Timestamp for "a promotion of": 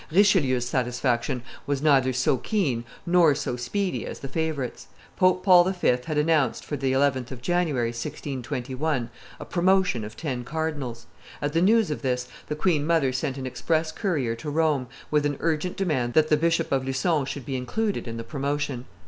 9.39-10.17